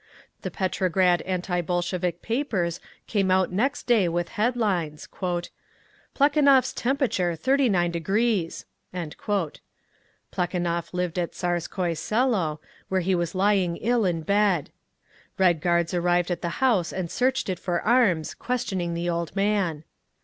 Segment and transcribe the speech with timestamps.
[0.41, 5.07] The Petrograd anti Bolshevik papers came out next day with headlines,
[6.15, 8.65] "Plekhanov's temperature 39 degrees!"
[10.31, 12.59] Plekhanov lived at Tsarskoye Selo,
[12.89, 14.71] where he was lying ill in bed.
[15.37, 19.83] Red Guards arrived at the house and searched it for arms, questioning the old man.